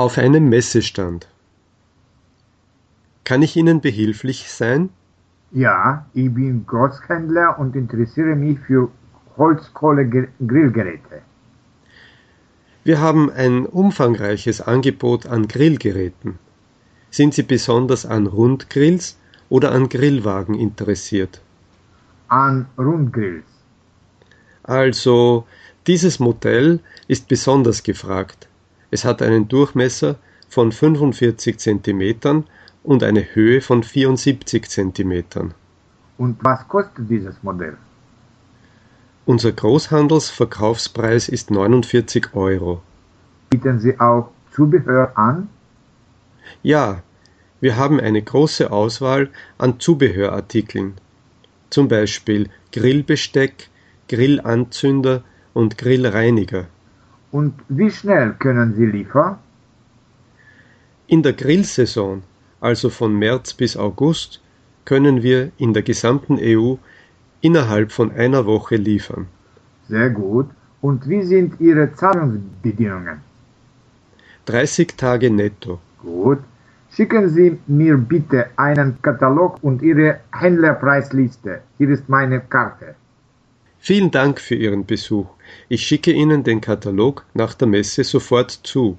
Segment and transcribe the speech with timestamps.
[0.00, 1.28] Auf einem Messestand.
[3.22, 4.88] Kann ich Ihnen behilflich sein?
[5.50, 8.88] Ja, ich bin Großhändler und interessiere mich für
[9.36, 11.20] Holzkohle-Grillgeräte.
[12.82, 16.38] Wir haben ein umfangreiches Angebot an Grillgeräten.
[17.10, 19.18] Sind Sie besonders an Rundgrills
[19.50, 21.42] oder an Grillwagen interessiert?
[22.28, 23.44] An Rundgrills.
[24.62, 25.46] Also,
[25.86, 28.48] dieses Modell ist besonders gefragt.
[28.90, 30.16] Es hat einen Durchmesser
[30.48, 32.44] von 45 cm
[32.82, 35.52] und eine Höhe von 74 cm.
[36.18, 37.76] Und was kostet dieses Modell?
[39.26, 42.82] Unser Großhandelsverkaufspreis ist 49 Euro.
[43.50, 45.48] Bieten Sie auch Zubehör an?
[46.62, 47.02] Ja,
[47.60, 50.94] wir haben eine große Auswahl an Zubehörartikeln,
[51.68, 53.68] zum Beispiel Grillbesteck,
[54.08, 55.22] Grillanzünder
[55.52, 56.66] und Grillreiniger.
[57.32, 59.38] Und wie schnell können Sie liefern?
[61.06, 62.22] In der Grillsaison,
[62.60, 64.40] also von März bis August,
[64.84, 66.74] können wir in der gesamten EU
[67.40, 69.26] innerhalb von einer Woche liefern.
[69.88, 70.46] Sehr gut.
[70.80, 73.20] Und wie sind Ihre Zahlungsbedingungen?
[74.46, 75.78] 30 Tage netto.
[76.02, 76.38] Gut.
[76.92, 81.60] Schicken Sie mir bitte einen Katalog und Ihre Händlerpreisliste.
[81.78, 82.94] Hier ist meine Karte.
[83.82, 85.26] Vielen Dank für Ihren Besuch.
[85.70, 88.98] Ich schicke Ihnen den Katalog nach der Messe sofort zu.